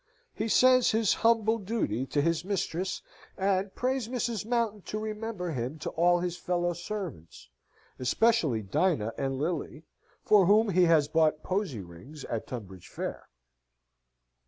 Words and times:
He 0.33 0.47
sends 0.47 0.89
his 0.89 1.13
humble 1.21 1.59
duty 1.59 2.07
to 2.07 2.23
his 2.23 2.43
mistress, 2.43 3.03
and 3.37 3.75
prays 3.75 4.07
Mrs. 4.07 4.47
Mountain 4.47 4.81
to 4.87 4.97
remember 4.97 5.51
him 5.51 5.77
to 5.77 5.91
all 5.91 6.21
his 6.21 6.35
fellow 6.37 6.73
servants, 6.73 7.49
especially 7.99 8.63
Dinah 8.63 9.13
and 9.15 9.37
Lily, 9.37 9.83
for 10.23 10.47
whom 10.47 10.69
he 10.69 10.85
has 10.85 11.07
bought 11.07 11.43
posey 11.43 11.81
rings 11.81 12.25
at 12.25 12.47
Tunbridge 12.47 12.87
Fair. 12.87 13.27